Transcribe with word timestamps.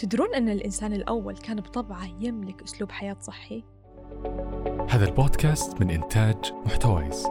تدرون 0.00 0.34
أن 0.34 0.48
الإنسان 0.48 0.92
الأول 0.92 1.36
كان 1.36 1.60
بطبعه 1.60 2.06
يملك 2.20 2.62
أسلوب 2.62 2.92
حياة 2.92 3.16
صحي؟ 3.20 3.64
هذا 4.88 5.04
البودكاست 5.04 5.80
من 5.80 5.90
إنتاج 5.90 6.52
محتويس. 6.66 7.26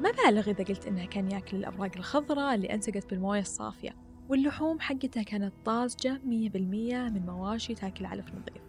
ما 0.00 0.10
بالغ 0.10 0.50
إذا 0.50 0.64
قلت 0.64 0.86
إنه 0.86 1.06
كان 1.06 1.30
يأكل 1.30 1.56
الأوراق 1.56 1.96
الخضراء 1.96 2.54
اللي 2.54 2.74
أنسقت 2.74 3.10
بالموية 3.10 3.40
الصافية 3.40 3.96
واللحوم 4.28 4.80
حقتها 4.80 5.22
كانت 5.22 5.52
طازجة 5.64 6.20
مية 6.24 6.50
بالمية 6.50 6.98
من 6.98 7.26
مواشي 7.26 7.74
تاكل 7.74 8.04
علف 8.04 8.26
نظيف. 8.28 8.62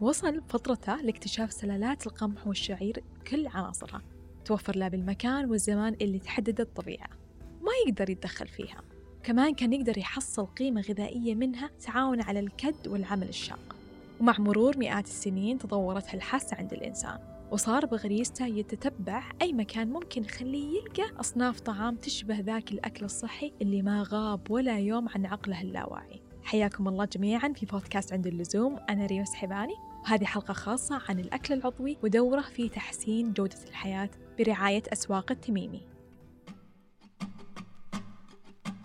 وصل 0.00 0.42
فترته 0.48 0.96
لاكتشاف 0.96 1.52
سلالات 1.52 2.06
القمح 2.06 2.46
والشعير 2.46 3.04
كل 3.30 3.46
عناصرها 3.46 4.02
توفر 4.44 4.76
له 4.76 4.88
بالمكان 4.88 5.50
والزمان 5.50 5.96
اللي 6.00 6.18
تحدد 6.18 6.60
الطبيعة. 6.60 7.25
ما 7.66 7.72
يقدر 7.86 8.10
يتدخل 8.10 8.48
فيها. 8.48 8.82
كمان 9.22 9.54
كان 9.54 9.72
يقدر 9.72 9.98
يحصل 9.98 10.46
قيمة 10.46 10.80
غذائية 10.80 11.34
منها 11.34 11.70
تعاون 11.86 12.22
على 12.22 12.40
الكد 12.40 12.88
والعمل 12.88 13.28
الشاق. 13.28 13.76
ومع 14.20 14.38
مرور 14.38 14.78
مئات 14.78 15.04
السنين 15.04 15.58
تطورت 15.58 16.14
هالحاسة 16.14 16.56
عند 16.56 16.72
الإنسان 16.72 17.18
وصار 17.50 17.86
بغريزته 17.86 18.46
يتتبع 18.46 19.22
أي 19.42 19.52
مكان 19.52 19.90
ممكن 19.90 20.24
يخليه 20.24 20.78
يلقى 20.78 21.20
أصناف 21.20 21.60
طعام 21.60 21.96
تشبه 21.96 22.40
ذاك 22.40 22.72
الأكل 22.72 23.04
الصحي 23.04 23.52
اللي 23.62 23.82
ما 23.82 24.04
غاب 24.08 24.50
ولا 24.50 24.78
يوم 24.78 25.08
عن 25.08 25.26
عقله 25.26 25.62
اللاواعي. 25.62 26.20
حياكم 26.42 26.88
الله 26.88 27.04
جميعا 27.04 27.52
في 27.52 27.66
بودكاست 27.66 28.12
عند 28.12 28.26
اللزوم 28.26 28.78
أنا 28.90 29.06
ريوس 29.06 29.34
حباني. 29.34 29.74
وهذه 30.04 30.24
حلقة 30.24 30.54
خاصة 30.54 31.02
عن 31.08 31.20
الأكل 31.20 31.54
العضوي 31.54 31.96
ودورة 32.02 32.40
في 32.40 32.68
تحسين 32.68 33.32
جودة 33.32 33.58
الحياة 33.68 34.10
برعاية 34.38 34.82
أسواق 34.92 35.32
التميمي. 35.32 35.95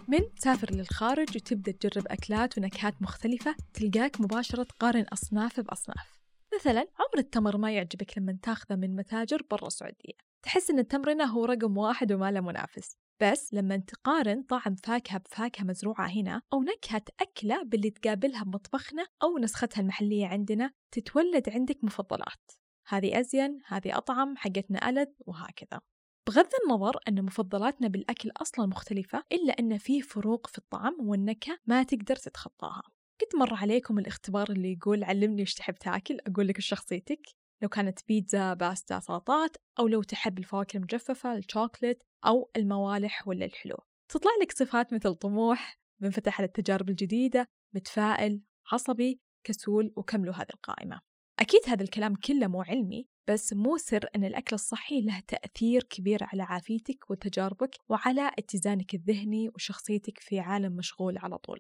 من 0.07 0.35
تسافر 0.35 0.71
للخارج 0.71 1.35
وتبدأ 1.35 1.71
تجرب 1.71 2.07
أكلات 2.07 2.57
ونكهات 2.57 3.01
مختلفة 3.01 3.55
تلقاك 3.73 4.21
مباشرة 4.21 4.63
تقارن 4.63 5.05
أصناف 5.13 5.59
بأصناف. 5.59 6.21
مثلا 6.55 6.79
عمر 6.79 7.17
التمر 7.17 7.57
ما 7.57 7.71
يعجبك 7.71 8.17
لما 8.17 8.37
تاخذه 8.43 8.75
من 8.75 8.95
متاجر 8.95 9.41
برا 9.51 9.67
السعودية. 9.67 10.13
تحس 10.43 10.69
أن 10.69 10.79
التمرنة 10.79 11.23
هو 11.23 11.45
رقم 11.45 11.77
واحد 11.77 12.11
وما 12.11 12.31
له 12.31 12.41
منافس. 12.41 12.97
بس 13.21 13.53
لما 13.53 13.77
تقارن 13.77 14.43
طعم 14.43 14.75
فاكهة 14.83 15.17
بفاكهة 15.17 15.63
مزروعة 15.63 16.07
هنا 16.07 16.41
أو 16.53 16.63
نكهة 16.63 17.03
أكلة 17.19 17.63
باللي 17.63 17.89
تقابلها 17.89 18.43
بمطبخنا 18.43 19.05
أو 19.23 19.37
نسختها 19.37 19.81
المحلية 19.81 20.25
عندنا 20.27 20.71
تتولد 20.91 21.49
عندك 21.49 21.83
مفضلات. 21.83 22.51
هذه 22.87 23.19
أزين 23.19 23.59
هذه 23.67 23.97
أطعم 23.97 24.37
حقتنا 24.37 24.89
ألذ 24.89 25.07
وهكذا. 25.19 25.81
بغض 26.27 26.49
النظر 26.63 26.97
أن 27.07 27.25
مفضلاتنا 27.25 27.87
بالأكل 27.87 28.31
أصلا 28.37 28.65
مختلفة 28.65 29.23
إلا 29.31 29.53
أن 29.59 29.77
في 29.77 30.01
فروق 30.01 30.47
في 30.47 30.57
الطعم 30.57 30.97
والنكهة 30.99 31.57
ما 31.65 31.83
تقدر 31.83 32.15
تتخطاها. 32.15 32.83
قد 33.21 33.39
مر 33.39 33.53
عليكم 33.53 33.99
الاختبار 33.99 34.49
اللي 34.49 34.71
يقول 34.71 35.03
علمني 35.03 35.41
وش 35.41 35.53
تحب 35.53 35.75
تأكل؟ 35.75 36.17
أقول 36.27 36.47
لك 36.47 36.59
شخصيتك 36.59 37.21
لو 37.61 37.69
كانت 37.69 37.99
بيتزا 38.07 38.53
باستا 38.53 38.99
سلطات 38.99 39.57
أو 39.79 39.87
لو 39.87 40.03
تحب 40.03 40.37
الفواكه 40.37 40.77
المجففة 40.77 41.33
الشوكليت 41.33 42.03
أو 42.25 42.51
الموالح 42.55 43.27
ولا 43.27 43.45
الحلو. 43.45 43.77
تطلع 44.11 44.31
لك 44.41 44.51
صفات 44.51 44.93
مثل 44.93 45.15
طموح 45.15 45.79
منفتح 45.99 46.39
على 46.41 46.47
التجارب 46.47 46.89
الجديدة 46.89 47.47
متفائل 47.75 48.41
عصبي 48.71 49.19
كسول 49.43 49.93
وكملوا 49.95 50.33
هذه 50.33 50.49
القائمة. 50.53 51.10
أكيد 51.41 51.61
هذا 51.67 51.83
الكلام 51.83 52.15
كله 52.15 52.47
مو 52.47 52.61
علمي 52.61 53.07
بس 53.27 53.53
مو 53.53 53.77
سر 53.77 54.05
أن 54.15 54.23
الأكل 54.23 54.55
الصحي 54.55 55.01
له 55.01 55.19
تأثير 55.27 55.83
كبير 55.83 56.23
على 56.23 56.43
عافيتك 56.43 57.11
وتجاربك 57.11 57.75
وعلى 57.89 58.31
اتزانك 58.39 58.93
الذهني 58.93 59.49
وشخصيتك 59.49 60.19
في 60.19 60.39
عالم 60.39 60.75
مشغول 60.75 61.17
على 61.17 61.37
طول. 61.37 61.59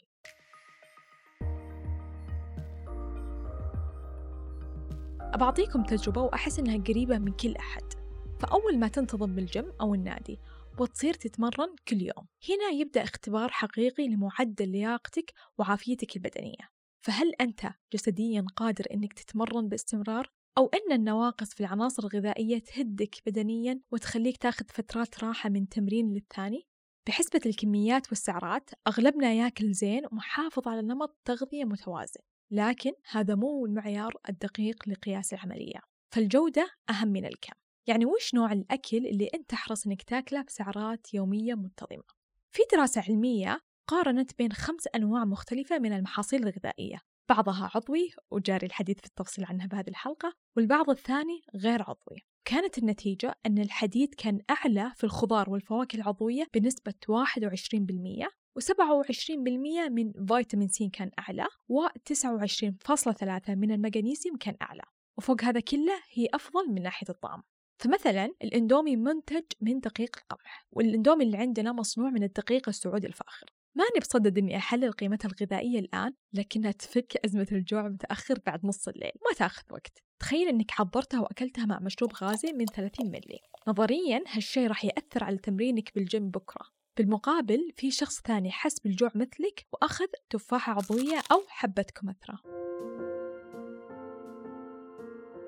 أبعطيكم 5.21 5.83
تجربة 5.83 6.21
وأحس 6.21 6.59
إنها 6.59 6.77
قريبة 6.77 7.17
من 7.17 7.31
كل 7.31 7.55
أحد. 7.55 7.93
فأول 8.39 8.79
ما 8.79 8.87
تنتظم 8.87 9.35
بالجيم 9.35 9.71
أو 9.81 9.95
النادي 9.95 10.39
وتصير 10.79 11.13
تتمرن 11.13 11.75
كل 11.87 12.01
يوم. 12.01 12.27
هنا 12.49 12.69
يبدأ 12.81 13.03
اختبار 13.03 13.49
حقيقي 13.49 14.07
لمعدل 14.07 14.69
لياقتك 14.69 15.33
وعافيتك 15.57 16.15
البدنية. 16.15 16.70
فهل 17.01 17.33
أنت 17.41 17.61
جسديا 17.93 18.45
قادر 18.55 18.85
أنك 18.93 19.13
تتمرن 19.13 19.69
باستمرار؟ 19.69 20.31
أو 20.57 20.67
أن 20.67 20.91
النواقص 20.91 21.53
في 21.53 21.61
العناصر 21.61 22.03
الغذائية 22.03 22.59
تهدك 22.59 23.15
بدنيا 23.25 23.81
وتخليك 23.91 24.37
تاخذ 24.37 24.65
فترات 24.69 25.23
راحة 25.23 25.49
من 25.49 25.69
تمرين 25.69 26.13
للثاني؟ 26.13 26.67
بحسبة 27.07 27.41
الكميات 27.45 28.09
والسعرات 28.09 28.69
أغلبنا 28.87 29.33
ياكل 29.33 29.73
زين 29.73 30.05
ومحافظ 30.11 30.67
على 30.67 30.81
نمط 30.81 31.17
تغذية 31.25 31.63
متوازن. 31.63 32.21
لكن 32.51 32.91
هذا 33.11 33.35
مو 33.35 33.65
المعيار 33.65 34.13
الدقيق 34.29 34.89
لقياس 34.89 35.33
العملية. 35.33 35.79
فالجودة 36.13 36.69
أهم 36.89 37.07
من 37.07 37.25
الكم. 37.25 37.53
يعني 37.87 38.05
وش 38.05 38.33
نوع 38.33 38.51
الأكل 38.51 38.97
اللي 38.97 39.29
أنت 39.33 39.49
تحرص 39.49 39.87
أنك 39.87 40.03
تاكله 40.03 40.41
بسعرات 40.41 41.13
يومية 41.13 41.53
منتظمة؟ 41.53 42.03
في 42.51 42.61
دراسة 42.71 43.01
علمية 43.01 43.61
قارنت 43.91 44.37
بين 44.37 44.51
خمس 44.51 44.87
أنواع 44.95 45.25
مختلفة 45.25 45.79
من 45.79 45.93
المحاصيل 45.93 46.47
الغذائية. 46.47 47.01
بعضها 47.29 47.71
عضوي 47.75 48.11
وجاري 48.31 48.67
الحديث 48.67 48.99
في 48.99 49.05
التفصيل 49.05 49.45
عنها 49.45 49.67
بهذه 49.67 49.87
الحلقة 49.87 50.33
والبعض 50.57 50.89
الثاني 50.89 51.41
غير 51.55 51.81
عضوي. 51.81 52.25
كانت 52.45 52.77
النتيجة 52.77 53.35
أن 53.45 53.57
الحديد 53.57 54.15
كان 54.15 54.39
أعلى 54.49 54.91
في 54.95 55.03
الخضار 55.03 55.49
والفواكه 55.49 55.95
العضوية 55.95 56.47
بنسبة 56.53 56.93
21% 57.07 58.27
و27% 58.59 59.89
من 59.91 60.25
فيتامين 60.25 60.67
سي 60.67 60.89
كان 60.89 61.11
أعلى 61.19 61.47
و29.3 61.73 63.49
من 63.49 63.71
المغنيسيوم 63.71 64.37
كان 64.37 64.55
أعلى. 64.61 64.83
وفوق 65.17 65.43
هذا 65.43 65.59
كله 65.59 65.99
هي 66.11 66.27
أفضل 66.33 66.69
من 66.69 66.81
ناحية 66.81 67.09
الطعم. 67.09 67.43
فمثلا 67.77 68.25
الإندومي 68.43 68.95
منتج 68.95 69.43
من 69.61 69.79
دقيق 69.79 70.17
القمح 70.17 70.67
والإندومي 70.71 71.23
اللي 71.23 71.37
عندنا 71.37 71.71
مصنوع 71.71 72.09
من 72.09 72.23
الدقيق 72.23 72.69
السعودي 72.69 73.07
الفاخر. 73.07 73.60
ماني 73.75 73.99
بصدد 74.01 74.37
إني 74.37 74.57
أحلل 74.57 74.91
قيمتها 74.91 75.29
الغذائية 75.29 75.79
الآن 75.79 76.13
لكنها 76.33 76.71
تفك 76.71 77.17
أزمة 77.25 77.47
الجوع 77.51 77.87
متأخر 77.87 78.39
بعد 78.45 78.65
نص 78.65 78.87
الليل. 78.87 79.11
ما 79.29 79.35
تأخذ 79.37 79.63
وقت. 79.71 80.03
تخيل 80.19 80.47
إنك 80.47 80.71
حضرتها 80.71 81.19
وأكلتها 81.19 81.65
مع 81.65 81.79
مشروب 81.79 82.13
غازي 82.13 82.53
من 82.53 82.65
30 82.65 83.07
ملي 83.07 83.39
نظريا 83.67 84.23
هالشيء 84.27 84.67
راح 84.67 84.85
يأثر 84.85 85.23
على 85.23 85.37
تمرينك 85.37 85.95
بالجيم 85.95 86.29
بكرة. 86.29 86.65
بالمقابل 86.97 87.71
في 87.77 87.91
شخص 87.91 88.21
ثاني 88.21 88.51
حس 88.51 88.79
بالجوع 88.79 89.11
مثلك 89.15 89.65
وأخذ 89.73 90.07
تفاحة 90.29 90.73
عضوية 90.73 91.21
أو 91.31 91.43
حبة 91.47 91.85
كمثرى. 91.95 92.37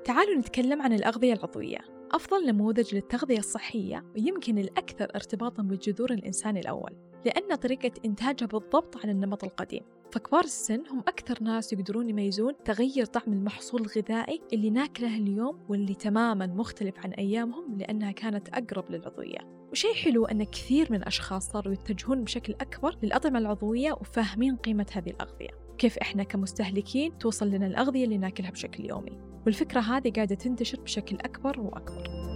تعالوا 0.05 0.35
نتكلم 0.35 0.81
عن 0.81 0.93
الأغذية 0.93 1.33
العضوية. 1.33 1.79
أفضل 2.11 2.45
نموذج 2.45 2.95
للتغذية 2.95 3.37
الصحية 3.37 4.05
ويمكن 4.15 4.57
الأكثر 4.57 5.07
ارتباطا 5.15 5.63
بجذور 5.63 6.11
الإنسان 6.11 6.57
الأول 6.57 6.97
لأن 7.25 7.55
طريقة 7.55 7.91
إنتاجها 8.05 8.45
بالضبط 8.45 8.97
على 8.97 9.11
النمط 9.11 9.43
القديم. 9.43 9.83
فكبار 10.13 10.43
السن 10.43 10.83
هم 10.89 10.99
أكثر 10.99 11.43
ناس 11.43 11.73
يقدرون 11.73 12.09
يميزون 12.09 12.53
تغير 12.65 13.05
طعم 13.05 13.33
المحصول 13.33 13.81
الغذائي 13.81 14.41
اللي 14.53 14.69
ناكله 14.69 15.17
اليوم 15.17 15.59
واللي 15.69 15.95
تماما 15.95 16.47
مختلف 16.47 16.99
عن 16.99 17.11
أيامهم 17.11 17.77
لأنها 17.77 18.11
كانت 18.11 18.49
أقرب 18.49 18.91
للعضوية. 18.91 19.37
وشيء 19.71 19.93
حلو 19.93 20.25
أن 20.25 20.43
كثير 20.43 20.87
من 20.91 20.97
الأشخاص 20.97 21.51
صاروا 21.51 21.73
يتجهون 21.73 22.23
بشكل 22.23 22.53
أكبر 22.53 22.97
للأطعمة 23.03 23.39
العضوية 23.39 23.91
وفاهمين 23.91 24.55
قيمة 24.55 24.85
هذه 24.93 25.09
الأغذية. 25.09 25.49
كيف 25.77 25.97
إحنا 25.97 26.23
كمستهلكين 26.23 27.17
توصل 27.17 27.49
لنا 27.49 27.67
الأغذية 27.67 28.03
اللي 28.03 28.17
ناكلها 28.17 28.51
بشكل 28.51 28.85
يومي؟ 28.85 29.21
والفكرة 29.45 29.79
هذه 29.79 30.11
قاعدة 30.11 30.35
تنتشر 30.35 30.81
بشكل 30.81 31.15
أكبر 31.15 31.59
وأكبر. 31.59 32.32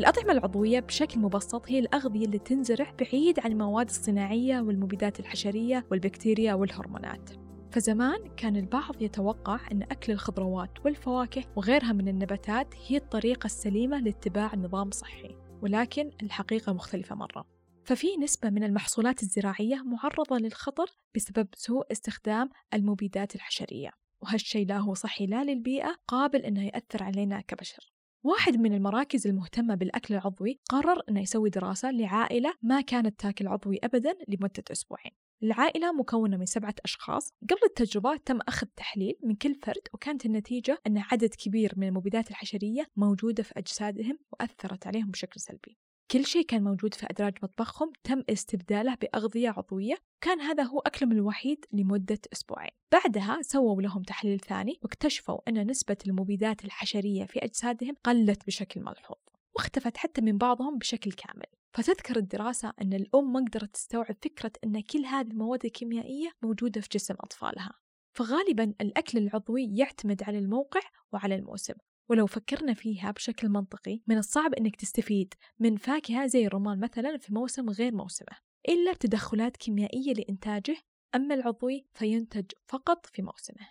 الأطعمة 0.00 0.32
العضوية 0.32 0.80
بشكل 0.80 1.20
مبسط 1.20 1.68
هي 1.68 1.78
الأغذية 1.78 2.24
اللي 2.24 2.38
تنزرع 2.38 2.94
بعيد 3.00 3.40
عن 3.40 3.52
المواد 3.52 3.88
الصناعية 3.88 4.60
والمبيدات 4.60 5.20
الحشرية 5.20 5.86
والبكتيريا 5.90 6.54
والهرمونات. 6.54 7.30
فزمان 7.72 8.28
كان 8.36 8.56
البعض 8.56 9.02
يتوقع 9.02 9.60
أن 9.72 9.82
أكل 9.82 10.12
الخضروات 10.12 10.70
والفواكه 10.84 11.44
وغيرها 11.56 11.92
من 11.92 12.08
النباتات 12.08 12.74
هي 12.86 12.96
الطريقة 12.96 13.46
السليمة 13.46 14.00
لاتباع 14.00 14.54
نظام 14.54 14.90
صحي 14.90 15.36
ولكن 15.62 16.10
الحقيقة 16.22 16.72
مختلفة 16.72 17.14
مرة. 17.14 17.46
ففي 17.84 18.06
نسبة 18.16 18.50
من 18.50 18.64
المحصولات 18.64 19.22
الزراعية 19.22 19.82
معرضة 19.82 20.38
للخطر 20.38 20.86
بسبب 21.14 21.48
سوء 21.54 21.92
استخدام 21.92 22.50
المبيدات 22.74 23.34
الحشرية 23.34 23.90
وهالشيء 24.22 24.66
لا 24.66 24.78
هو 24.78 24.94
صحي 24.94 25.26
لا 25.26 25.44
للبيئة 25.44 25.96
قابل 26.08 26.38
أنه 26.38 26.64
يأثر 26.66 27.02
علينا 27.02 27.40
كبشر. 27.40 27.93
واحد 28.24 28.56
من 28.56 28.74
المراكز 28.74 29.26
المهتمة 29.26 29.74
بالأكل 29.74 30.14
العضوي 30.14 30.60
قرر 30.70 31.02
أنه 31.08 31.20
يسوي 31.20 31.50
دراسة 31.50 31.90
لعائلة 31.90 32.54
ما 32.62 32.80
كانت 32.80 33.20
تاكل 33.20 33.48
عضوي 33.48 33.78
أبدا 33.84 34.14
لمدة 34.28 34.64
أسبوعين. 34.72 35.12
العائلة 35.42 35.92
مكونة 35.92 36.36
من 36.36 36.46
سبعة 36.46 36.74
أشخاص. 36.84 37.32
قبل 37.42 37.60
التجربة 37.66 38.16
تم 38.16 38.38
أخذ 38.48 38.66
تحليل 38.76 39.14
من 39.22 39.34
كل 39.34 39.54
فرد 39.54 39.88
وكانت 39.94 40.26
النتيجة 40.26 40.78
أن 40.86 40.98
عدد 40.98 41.34
كبير 41.34 41.72
من 41.76 41.88
المبيدات 41.88 42.30
الحشرية 42.30 42.86
موجودة 42.96 43.42
في 43.42 43.52
أجسادهم 43.56 44.18
وأثرت 44.32 44.86
عليهم 44.86 45.10
بشكل 45.10 45.40
سلبي. 45.40 45.78
كل 46.10 46.24
شيء 46.24 46.46
كان 46.46 46.64
موجود 46.64 46.94
في 46.94 47.06
أدراج 47.10 47.38
مطبخهم 47.42 47.92
تم 48.04 48.22
استبداله 48.30 48.94
بأغذية 48.94 49.48
عضوية. 49.48 49.96
كان 50.20 50.40
هذا 50.40 50.62
هو 50.62 50.78
أكلهم 50.78 51.12
الوحيد 51.12 51.64
لمدة 51.72 52.18
أسبوعين. 52.32 52.70
بعدها 52.92 53.38
سووا 53.42 53.82
لهم 53.82 54.02
تحليل 54.02 54.40
ثاني 54.40 54.78
واكتشفوا 54.82 55.38
أن 55.48 55.70
نسبة 55.70 55.96
المبيدات 56.06 56.64
الحشرية 56.64 57.24
في 57.24 57.44
أجسادهم 57.44 57.94
قلت 58.04 58.46
بشكل 58.46 58.80
ملحوظ 58.80 59.18
واختفت 59.56 59.96
حتى 59.96 60.20
من 60.20 60.38
بعضهم 60.38 60.78
بشكل 60.78 61.12
كامل. 61.12 61.46
فتذكر 61.72 62.16
الدراسة 62.16 62.72
أن 62.82 62.92
الأم 62.92 63.32
ما 63.32 63.40
قدرت 63.40 63.74
تستوعب 63.74 64.16
فكرة 64.22 64.52
أن 64.64 64.80
كل 64.80 65.04
هذه 65.04 65.26
المواد 65.26 65.64
الكيميائية 65.64 66.30
موجودة 66.42 66.80
في 66.80 66.88
جسم 66.92 67.14
أطفالها. 67.20 67.72
فغالبا 68.12 68.74
الأكل 68.80 69.18
العضوي 69.18 69.76
يعتمد 69.76 70.22
على 70.22 70.38
الموقع 70.38 70.80
وعلى 71.12 71.34
الموسم. 71.34 71.74
ولو 72.08 72.26
فكرنا 72.26 72.74
فيها 72.74 73.10
بشكل 73.10 73.48
منطقي 73.48 74.00
من 74.06 74.18
الصعب 74.18 74.54
أنك 74.54 74.76
تستفيد 74.76 75.34
من 75.58 75.76
فاكهة 75.76 76.26
زي 76.26 76.46
الرمان 76.46 76.80
مثلا 76.80 77.18
في 77.18 77.34
موسم 77.34 77.70
غير 77.70 77.94
موسمه 77.94 78.36
إلا 78.68 78.92
بتدخلات 78.92 79.56
كيميائية 79.56 80.12
لإنتاجه 80.12 80.76
أما 81.14 81.34
العضوي 81.34 81.86
فينتج 81.92 82.44
فقط 82.66 83.06
في 83.06 83.22
موسمه. 83.22 83.68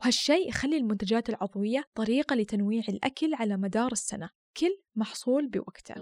وهالشيء 0.00 0.48
يخلي 0.48 0.76
المنتجات 0.76 1.28
العضوية 1.28 1.84
طريقة 1.94 2.36
لتنويع 2.36 2.82
الأكل 2.88 3.34
على 3.34 3.56
مدار 3.56 3.92
السنة 3.92 4.30
كل 4.56 4.78
محصول 4.96 5.48
بوقته. 5.48 5.94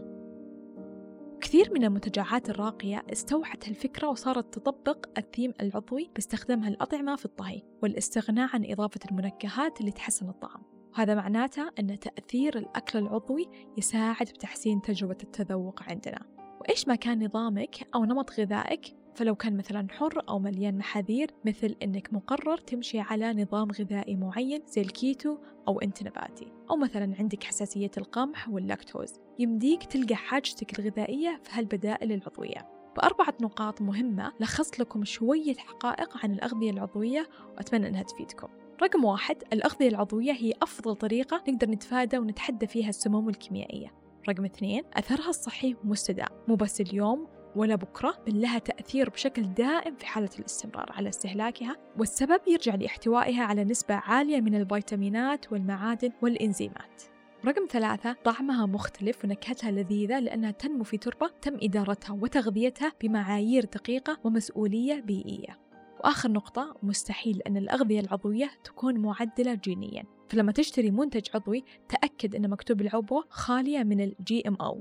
كثير 1.40 1.72
من 1.72 1.84
المنتجعات 1.84 2.50
الراقية 2.50 3.06
استوحت 3.12 3.68
هالفكرة 3.68 4.08
وصارت 4.08 4.54
تطبق 4.54 5.18
الثيم 5.18 5.52
العضوي 5.60 6.10
باستخدامها 6.14 6.68
الأطعمة 6.68 7.16
في 7.16 7.24
الطهي 7.24 7.62
والاستغناء 7.82 8.48
عن 8.54 8.64
إضافة 8.64 9.00
المنكهات 9.10 9.80
اللي 9.80 9.90
تحسن 9.92 10.28
الطعم. 10.28 10.71
وهذا 10.94 11.14
معناته 11.14 11.70
أن 11.78 11.98
تأثير 11.98 12.58
الأكل 12.58 12.98
العضوي 12.98 13.48
يساعد 13.78 14.26
بتحسين 14.26 14.82
تجربة 14.82 15.16
التذوق 15.22 15.82
عندنا. 15.82 16.26
وإيش 16.60 16.88
ما 16.88 16.94
كان 16.94 17.24
نظامك 17.24 17.88
أو 17.94 18.04
نمط 18.04 18.40
غذائك؟ 18.40 18.96
فلو 19.14 19.34
كان 19.34 19.56
مثلا 19.56 19.86
حر 19.90 20.22
أو 20.28 20.38
مليان 20.38 20.78
محاذير 20.78 21.30
مثل 21.44 21.76
أنك 21.82 22.12
مقرر 22.12 22.56
تمشي 22.56 23.00
على 23.00 23.32
نظام 23.32 23.70
غذائي 23.70 24.16
معين 24.16 24.62
زي 24.66 24.82
الكيتو 24.82 25.38
أو 25.68 25.80
أنت 25.80 26.02
نباتي. 26.02 26.52
أو 26.70 26.76
مثلا 26.76 27.14
عندك 27.18 27.44
حساسية 27.44 27.90
القمح 27.98 28.48
واللاكتوز. 28.48 29.12
يمديك 29.38 29.84
تلقى 29.84 30.14
حاجتك 30.14 30.78
الغذائية 30.78 31.40
في 31.44 31.50
هالبدائل 31.52 32.12
العضوية. 32.12 32.68
بأربعة 32.96 33.34
نقاط 33.40 33.82
مهمة 33.82 34.32
لخصت 34.40 34.78
لكم 34.78 35.04
شوية 35.04 35.54
حقائق 35.56 36.24
عن 36.24 36.32
الأغذية 36.32 36.70
العضوية 36.70 37.28
وأتمنى 37.56 37.88
أنها 37.88 38.02
تفيدكم. 38.02 38.48
رقم 38.82 39.04
واحد 39.04 39.36
الأغذية 39.52 39.88
العضوية 39.88 40.32
هي 40.32 40.52
أفضل 40.62 40.96
طريقة 40.96 41.42
نقدر 41.48 41.70
نتفادى 41.70 42.18
ونتحدى 42.18 42.66
فيها 42.66 42.88
السموم 42.88 43.28
الكيميائية. 43.28 43.92
رقم 44.28 44.44
اثنين 44.44 44.82
أثرها 44.94 45.28
الصحي 45.28 45.76
مستدام 45.84 46.28
مو 46.48 46.54
بس 46.54 46.80
اليوم 46.80 47.28
ولا 47.56 47.74
بكرة 47.74 48.14
بل 48.26 48.40
لها 48.40 48.58
تأثير 48.58 49.10
بشكل 49.10 49.42
دائم 49.54 49.96
في 49.96 50.06
حالة 50.06 50.28
الاستمرار 50.38 50.92
على 50.92 51.08
استهلاكها 51.08 51.76
والسبب 51.98 52.40
يرجع 52.48 52.74
لاحتوائها 52.74 53.42
على 53.42 53.64
نسبة 53.64 53.94
عالية 53.94 54.40
من 54.40 54.54
الفيتامينات 54.54 55.52
والمعادن 55.52 56.12
والإنزيمات. 56.22 57.02
رقم 57.46 57.66
ثلاثة 57.70 58.12
طعمها 58.24 58.66
مختلف 58.66 59.24
ونكهتها 59.24 59.70
لذيذة 59.70 60.18
لأنها 60.18 60.50
تنمو 60.50 60.84
في 60.84 60.96
تربة 60.96 61.30
تم 61.42 61.58
إدارتها 61.62 62.18
وتغذيتها 62.22 62.92
بمعايير 63.02 63.64
دقيقة 63.64 64.18
ومسؤولية 64.24 65.00
بيئية. 65.00 65.61
وآخر 66.04 66.30
نقطة 66.30 66.76
مستحيل 66.82 67.42
أن 67.46 67.56
الأغذية 67.56 68.00
العضوية 68.00 68.50
تكون 68.64 68.98
معدلة 68.98 69.54
جينيا. 69.54 70.04
فلما 70.28 70.52
تشتري 70.52 70.90
منتج 70.90 71.26
عضوي 71.34 71.64
تأكد 71.88 72.34
أن 72.34 72.50
مكتوب 72.50 72.80
العبوة 72.80 73.24
خالية 73.28 73.82
من 73.82 74.00
الجي 74.00 74.48
ام 74.48 74.54
أو 74.54 74.80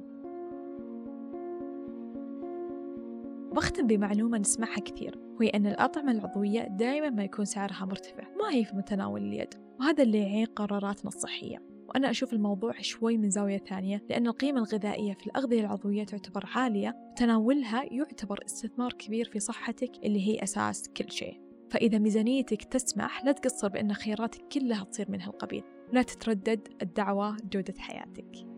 بختم 3.54 3.88
بمعلومة 3.88 4.38
نسمعها 4.38 4.80
كثير 4.80 5.20
وهي 5.40 5.50
أن 5.50 5.68
الأطعمة 5.68 6.12
العضوية 6.12 6.68
دائما 6.68 7.10
ما 7.10 7.24
يكون 7.24 7.46
سعرها 7.46 7.86
مرتفع 7.86 8.24
ما 8.40 8.54
هي 8.54 8.66
في 8.66 8.76
متناول 8.76 9.22
اليد 9.22 9.54
وهذا 9.80 10.04
اللي 10.04 10.18
يعيق 10.18 10.52
قراراتنا 10.56 11.08
الصحية. 11.08 11.71
وأنا 11.92 12.10
أشوف 12.10 12.34
الموضوع 12.34 12.74
شوي 12.82 13.18
من 13.18 13.30
زاوية 13.30 13.58
ثانية 13.58 14.04
لأن 14.10 14.28
القيمة 14.28 14.60
الغذائية 14.60 15.14
في 15.14 15.28
الأغذية 15.28 15.60
العضوية 15.60 16.04
تعتبر 16.04 16.50
عالية 16.56 16.96
وتناولها 17.12 17.84
يعتبر 17.94 18.40
استثمار 18.46 18.94
كبير 18.94 19.30
في 19.30 19.40
صحتك 19.40 19.92
اللي 20.04 20.28
هي 20.28 20.44
أساس 20.44 20.90
كل 20.98 21.12
شيء. 21.12 21.42
فإذا 21.70 21.98
ميزانيتك 21.98 22.64
تسمح 22.64 23.26
لا 23.26 23.32
تقصر 23.32 23.68
بأن 23.68 23.94
خياراتك 23.94 24.48
كلها 24.48 24.84
تصير 24.84 25.12
من 25.12 25.22
هالقبيل 25.22 25.64
لا 25.94 26.02
تتردد 26.02 26.68
الدعوة 26.82 27.38
جودة 27.52 27.74
حياتك. 27.78 28.51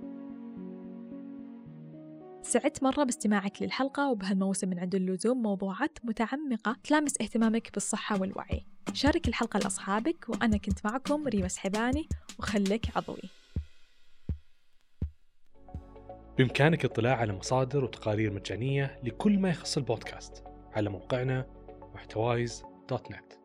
سعدت 2.43 2.83
مرة 2.83 3.03
باستماعك 3.03 3.61
للحلقة 3.61 4.09
وبهالموسم 4.09 4.69
من 4.69 4.79
عند 4.79 4.95
اللزوم 4.95 5.41
موضوعات 5.41 5.97
متعمقة 6.03 6.75
تلامس 6.83 7.21
اهتمامك 7.21 7.73
بالصحة 7.73 8.21
والوعي. 8.21 8.65
شارك 8.93 9.27
الحلقة 9.27 9.59
لأصحابك 9.59 10.29
وأنا 10.29 10.57
كنت 10.57 10.85
معكم 10.85 11.27
ريما 11.27 11.47
سحباني 11.47 12.07
وخليك 12.39 12.97
عضوي. 12.97 13.29
بإمكانك 16.37 16.85
الاطلاع 16.85 17.15
على 17.17 17.33
مصادر 17.33 17.83
وتقارير 17.83 18.33
مجانية 18.33 18.99
لكل 19.03 19.39
ما 19.39 19.49
يخص 19.49 19.77
البودكاست 19.77 20.43
على 20.73 20.89
موقعنا 20.89 21.45
محتوايز 21.95 22.63
دوت 22.89 23.11
نت. 23.11 23.42